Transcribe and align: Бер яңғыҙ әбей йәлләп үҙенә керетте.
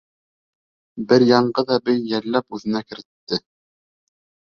Бер 1.11 1.25
яңғыҙ 1.31 1.73
әбей 1.75 1.99
йәлләп 2.13 2.57
үҙенә 2.59 2.81
керетте. 2.87 3.39